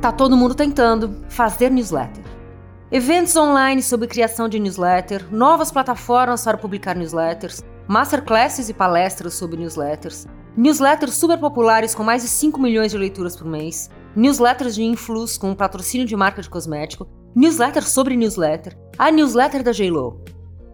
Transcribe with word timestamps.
Tá 0.00 0.12
todo 0.12 0.36
mundo 0.36 0.54
tentando 0.54 1.24
fazer 1.28 1.70
newsletter. 1.70 2.22
Eventos 2.90 3.34
online 3.34 3.82
sobre 3.82 4.06
criação 4.06 4.48
de 4.48 4.60
newsletter, 4.60 5.26
novas 5.28 5.72
plataformas 5.72 6.44
para 6.44 6.56
publicar 6.56 6.94
newsletters, 6.94 7.64
masterclasses 7.88 8.68
e 8.68 8.74
palestras 8.74 9.34
sobre 9.34 9.56
newsletters, 9.56 10.24
newsletters 10.56 11.14
super 11.14 11.36
populares 11.36 11.96
com 11.96 12.04
mais 12.04 12.22
de 12.22 12.28
5 12.28 12.60
milhões 12.60 12.92
de 12.92 12.98
leituras 12.98 13.34
por 13.34 13.48
mês, 13.48 13.90
newsletters 14.14 14.76
de 14.76 14.84
influx 14.84 15.36
com 15.36 15.52
patrocínio 15.52 16.06
de 16.06 16.14
marca 16.14 16.40
de 16.40 16.48
cosmético, 16.48 17.08
newsletter 17.34 17.82
sobre 17.82 18.16
newsletter, 18.16 18.78
a 18.96 19.10
newsletter 19.10 19.64
da 19.64 19.72
JLo. 19.72 20.22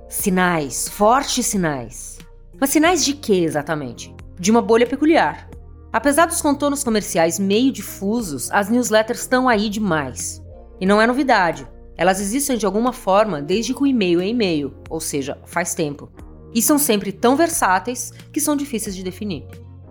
Sinais, 0.06 0.86
fortes 0.86 1.46
sinais. 1.46 2.18
Mas 2.60 2.68
sinais 2.68 3.02
de 3.02 3.14
quê 3.14 3.36
exatamente? 3.36 4.14
De 4.38 4.50
uma 4.50 4.60
bolha 4.60 4.86
peculiar. 4.86 5.48
Apesar 5.94 6.26
dos 6.26 6.42
contornos 6.42 6.82
comerciais 6.82 7.38
meio 7.38 7.70
difusos, 7.70 8.50
as 8.50 8.68
newsletters 8.68 9.20
estão 9.20 9.48
aí 9.48 9.70
demais. 9.70 10.42
E 10.80 10.84
não 10.84 11.00
é 11.00 11.06
novidade. 11.06 11.68
Elas 11.96 12.20
existem 12.20 12.58
de 12.58 12.66
alguma 12.66 12.92
forma 12.92 13.40
desde 13.40 13.72
que 13.72 13.80
o 13.80 13.86
e-mail 13.86 14.20
é 14.20 14.26
e-mail, 14.26 14.74
ou 14.90 14.98
seja, 14.98 15.38
faz 15.44 15.72
tempo 15.72 16.10
e 16.52 16.60
são 16.60 16.78
sempre 16.78 17.12
tão 17.12 17.36
versáteis 17.36 18.12
que 18.32 18.40
são 18.40 18.56
difíceis 18.56 18.96
de 18.96 19.04
definir. 19.04 19.46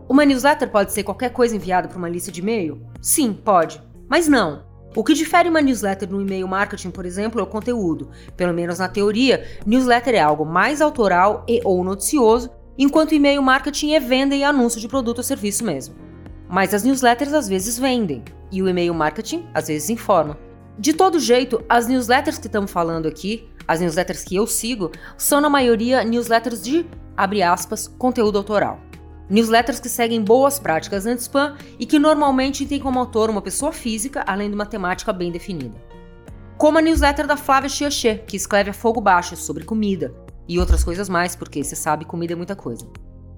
Uma 0.09 0.25
newsletter 0.25 0.69
pode 0.69 0.91
ser 0.91 1.03
qualquer 1.03 1.29
coisa 1.29 1.55
enviada 1.55 1.87
para 1.87 1.97
uma 1.97 2.09
lista 2.09 2.33
de 2.33 2.41
e-mail? 2.41 2.81
Sim, 3.01 3.31
pode, 3.31 3.81
mas 4.09 4.27
não. 4.27 4.65
O 4.93 5.05
que 5.05 5.13
difere 5.13 5.47
uma 5.47 5.61
newsletter 5.61 6.11
no 6.11 6.21
e-mail 6.21 6.49
marketing, 6.49 6.91
por 6.91 7.05
exemplo, 7.05 7.39
é 7.39 7.43
o 7.43 7.47
conteúdo. 7.47 8.09
Pelo 8.35 8.53
menos 8.53 8.79
na 8.79 8.89
teoria, 8.89 9.47
newsletter 9.65 10.15
é 10.15 10.19
algo 10.19 10.45
mais 10.45 10.81
autoral 10.81 11.45
e 11.47 11.61
ou 11.63 11.81
noticioso, 11.81 12.51
enquanto 12.77 13.13
e-mail 13.13 13.41
marketing 13.41 13.93
é 13.93 13.99
venda 13.99 14.35
e 14.35 14.43
anúncio 14.43 14.79
de 14.79 14.87
produto 14.87 15.19
ou 15.19 15.23
serviço 15.23 15.63
mesmo. 15.63 15.95
Mas 16.49 16.73
as 16.73 16.83
newsletters 16.83 17.33
às 17.33 17.47
vezes 17.47 17.79
vendem, 17.79 18.23
e 18.51 18.61
o 18.61 18.67
e-mail 18.67 18.93
marketing 18.93 19.45
às 19.53 19.67
vezes 19.67 19.89
informa. 19.89 20.37
De 20.77 20.93
todo 20.93 21.19
jeito, 21.19 21.63
as 21.69 21.87
newsletters 21.87 22.37
que 22.37 22.47
estamos 22.47 22.71
falando 22.71 23.07
aqui 23.07 23.47
as 23.67 23.79
newsletters 23.79 24.23
que 24.23 24.35
eu 24.35 24.45
sigo 24.45 24.91
são, 25.17 25.39
na 25.39 25.49
maioria, 25.49 26.03
newsletters 26.03 26.61
de, 26.61 26.85
abre 27.15 27.41
aspas, 27.41 27.87
conteúdo 27.87 28.37
autoral. 28.37 28.79
Newsletters 29.29 29.79
que 29.79 29.89
seguem 29.89 30.21
boas 30.21 30.59
práticas 30.59 31.05
anti-spam 31.05 31.55
e 31.79 31.85
que 31.85 31.97
normalmente 31.97 32.65
têm 32.65 32.79
como 32.79 32.99
autor 32.99 33.29
uma 33.29 33.41
pessoa 33.41 33.71
física, 33.71 34.23
além 34.27 34.49
de 34.49 34.55
uma 34.55 34.65
temática 34.65 35.13
bem 35.13 35.31
definida. 35.31 35.81
Como 36.57 36.77
a 36.77 36.81
newsletter 36.81 37.25
da 37.25 37.37
Flávia 37.37 37.69
Chiachê, 37.69 38.15
que 38.15 38.35
escreve 38.35 38.69
a 38.69 38.73
fogo 38.73 38.99
baixo 38.99 39.35
sobre 39.35 39.63
comida 39.63 40.13
e 40.47 40.59
outras 40.59 40.83
coisas 40.83 41.09
mais, 41.09 41.35
porque 41.35 41.63
você 41.63 41.75
sabe, 41.75 42.05
comida 42.05 42.33
é 42.33 42.35
muita 42.35 42.55
coisa. 42.55 42.87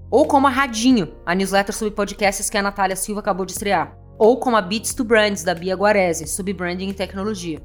Ou 0.10 0.26
como 0.26 0.48
a 0.48 0.50
Radinho, 0.50 1.14
a 1.26 1.34
newsletter 1.34 1.76
sobre 1.76 1.94
podcasts 1.94 2.50
que 2.50 2.58
a 2.58 2.64
Natália 2.64 2.96
Silva 2.96 3.20
acabou 3.20 3.46
de 3.46 3.52
estrear. 3.52 3.98
Ou 4.18 4.40
como 4.40 4.56
a 4.56 4.62
Beats 4.62 4.94
to 4.94 5.04
Brands, 5.04 5.44
da 5.44 5.54
Bia 5.54 5.76
Guarese, 5.76 6.28
sobre 6.28 6.54
branding 6.54 6.90
e 6.90 6.94
tecnologia 6.94 7.62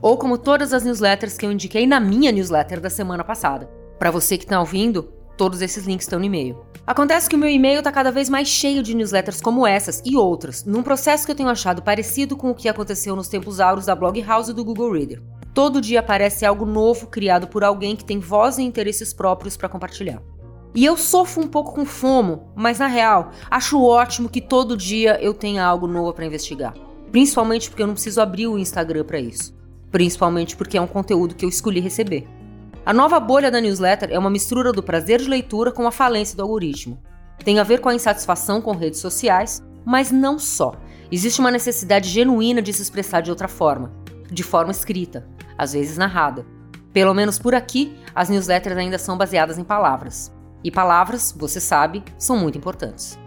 ou 0.00 0.16
como 0.16 0.38
todas 0.38 0.72
as 0.72 0.84
newsletters 0.84 1.36
que 1.36 1.44
eu 1.44 1.52
indiquei 1.52 1.86
na 1.86 1.98
minha 1.98 2.30
newsletter 2.30 2.80
da 2.80 2.90
semana 2.90 3.24
passada. 3.24 3.68
Para 3.98 4.10
você 4.10 4.36
que 4.36 4.44
está 4.44 4.60
ouvindo, 4.60 5.12
todos 5.36 5.62
esses 5.62 5.84
links 5.86 6.04
estão 6.04 6.18
no 6.18 6.24
e-mail. 6.24 6.64
Acontece 6.86 7.28
que 7.28 7.36
o 7.36 7.38
meu 7.38 7.48
e-mail 7.48 7.78
está 7.78 7.90
cada 7.90 8.10
vez 8.10 8.28
mais 8.28 8.48
cheio 8.48 8.82
de 8.82 8.94
newsletters 8.94 9.40
como 9.40 9.66
essas 9.66 10.02
e 10.04 10.16
outras, 10.16 10.64
num 10.64 10.82
processo 10.82 11.24
que 11.24 11.32
eu 11.32 11.36
tenho 11.36 11.48
achado 11.48 11.82
parecido 11.82 12.36
com 12.36 12.50
o 12.50 12.54
que 12.54 12.68
aconteceu 12.68 13.16
nos 13.16 13.28
tempos 13.28 13.60
áureos 13.60 13.86
da 13.86 13.94
Blog 13.94 14.20
House 14.22 14.48
e 14.48 14.52
do 14.52 14.64
Google 14.64 14.92
Reader. 14.92 15.22
Todo 15.52 15.80
dia 15.80 16.00
aparece 16.00 16.46
algo 16.46 16.64
novo 16.64 17.06
criado 17.06 17.48
por 17.48 17.64
alguém 17.64 17.96
que 17.96 18.04
tem 18.04 18.18
voz 18.18 18.58
e 18.58 18.62
interesses 18.62 19.12
próprios 19.12 19.56
para 19.56 19.68
compartilhar. 19.68 20.22
E 20.74 20.84
eu 20.84 20.96
sofro 20.96 21.42
um 21.42 21.48
pouco 21.48 21.74
com 21.74 21.84
fomo, 21.84 22.52
mas 22.54 22.78
na 22.78 22.86
real, 22.86 23.30
acho 23.50 23.82
ótimo 23.82 24.28
que 24.28 24.40
todo 24.40 24.76
dia 24.76 25.18
eu 25.20 25.34
tenha 25.34 25.64
algo 25.64 25.86
novo 25.86 26.12
para 26.12 26.26
investigar. 26.26 26.74
Principalmente 27.10 27.68
porque 27.68 27.82
eu 27.82 27.88
não 27.88 27.94
preciso 27.94 28.20
abrir 28.20 28.46
o 28.46 28.58
Instagram 28.58 29.04
para 29.04 29.18
isso 29.18 29.58
principalmente 29.90 30.56
porque 30.56 30.78
é 30.78 30.80
um 30.80 30.86
conteúdo 30.86 31.34
que 31.34 31.44
eu 31.44 31.48
escolhi 31.48 31.80
receber. 31.80 32.26
A 32.84 32.92
nova 32.92 33.20
bolha 33.20 33.50
da 33.50 33.60
newsletter 33.60 34.08
é 34.10 34.18
uma 34.18 34.30
mistura 34.30 34.72
do 34.72 34.82
prazer 34.82 35.20
de 35.20 35.28
leitura 35.28 35.70
com 35.72 35.86
a 35.86 35.92
falência 35.92 36.36
do 36.36 36.42
algoritmo. 36.42 37.00
Tem 37.44 37.58
a 37.58 37.64
ver 37.64 37.80
com 37.80 37.88
a 37.88 37.94
insatisfação 37.94 38.60
com 38.60 38.72
redes 38.72 39.00
sociais, 39.00 39.62
mas 39.84 40.10
não 40.10 40.38
só. 40.38 40.74
Existe 41.10 41.40
uma 41.40 41.50
necessidade 41.50 42.08
genuína 42.08 42.62
de 42.62 42.72
se 42.72 42.82
expressar 42.82 43.20
de 43.20 43.30
outra 43.30 43.48
forma, 43.48 43.92
de 44.30 44.42
forma 44.42 44.70
escrita, 44.70 45.26
às 45.60 45.74
vezes 45.74 45.98
narrada. 45.98 46.46
Pelo 46.90 47.12
menos 47.12 47.38
por 47.38 47.54
aqui, 47.54 47.94
as 48.14 48.30
newsletters 48.30 48.78
ainda 48.78 48.98
são 48.98 49.18
baseadas 49.18 49.58
em 49.58 49.64
palavras. 49.64 50.32
E 50.64 50.70
palavras, 50.70 51.34
você 51.36 51.60
sabe, 51.60 52.02
são 52.16 52.36
muito 52.36 52.56
importantes. 52.56 53.18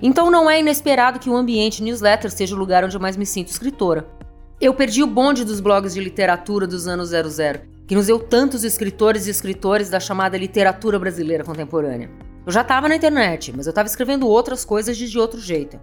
Então 0.00 0.30
não 0.30 0.48
é 0.48 0.60
inesperado 0.60 1.18
que 1.18 1.28
o 1.28 1.36
ambiente 1.36 1.82
newsletter 1.82 2.30
seja 2.30 2.54
o 2.54 2.58
lugar 2.58 2.84
onde 2.84 2.96
eu 2.96 3.00
mais 3.00 3.16
me 3.16 3.26
sinto 3.26 3.48
escritora, 3.48 4.06
eu 4.60 4.72
perdi 4.72 5.02
o 5.02 5.06
bonde 5.06 5.44
dos 5.44 5.58
blogs 5.58 5.94
de 5.94 6.00
literatura 6.00 6.64
dos 6.64 6.86
anos 6.86 7.08
00, 7.08 7.62
que 7.88 7.94
nos 7.94 8.06
deu 8.06 8.20
tantos 8.20 8.62
escritores 8.62 9.26
e 9.26 9.30
escritores 9.30 9.90
da 9.90 9.98
chamada 9.98 10.38
literatura 10.38 10.96
brasileira 10.96 11.42
contemporânea. 11.42 12.08
Eu 12.46 12.52
já 12.52 12.60
estava 12.60 12.88
na 12.88 12.94
internet, 12.94 13.52
mas 13.54 13.66
eu 13.66 13.70
estava 13.70 13.88
escrevendo 13.88 14.28
outras 14.28 14.64
coisas 14.64 14.96
de 14.96 15.18
outro 15.18 15.40
jeito. 15.40 15.80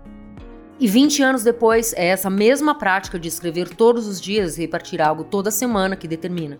E 0.82 0.88
20 0.88 1.22
anos 1.22 1.44
depois, 1.44 1.94
é 1.94 2.08
essa 2.08 2.28
mesma 2.28 2.74
prática 2.74 3.20
de 3.20 3.28
escrever 3.28 3.70
todos 3.70 4.08
os 4.08 4.20
dias 4.20 4.58
e 4.58 4.62
repartir 4.62 5.00
algo 5.00 5.24
toda 5.24 5.52
semana 5.52 5.96
que 5.96 6.08
determina. 6.08 6.60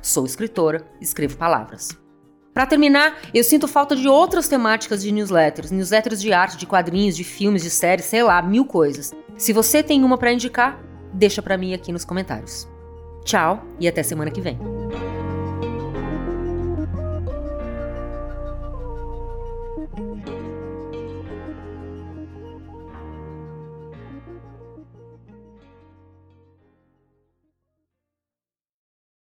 Sou 0.00 0.24
escritora, 0.24 0.86
escrevo 1.00 1.36
palavras. 1.36 1.88
Para 2.54 2.64
terminar, 2.64 3.18
eu 3.34 3.42
sinto 3.42 3.66
falta 3.66 3.96
de 3.96 4.06
outras 4.06 4.46
temáticas 4.46 5.02
de 5.02 5.10
newsletters, 5.10 5.72
newsletters 5.72 6.20
de 6.20 6.32
arte, 6.32 6.56
de 6.56 6.64
quadrinhos, 6.64 7.16
de 7.16 7.24
filmes, 7.24 7.64
de 7.64 7.70
séries, 7.70 8.06
sei 8.06 8.22
lá, 8.22 8.40
mil 8.40 8.64
coisas. 8.64 9.12
Se 9.36 9.52
você 9.52 9.82
tem 9.82 10.04
uma 10.04 10.16
para 10.16 10.32
indicar, 10.32 10.80
deixa 11.12 11.42
para 11.42 11.58
mim 11.58 11.74
aqui 11.74 11.90
nos 11.90 12.04
comentários. 12.04 12.68
Tchau 13.24 13.66
e 13.80 13.88
até 13.88 14.04
semana 14.04 14.30
que 14.30 14.40
vem. 14.40 14.56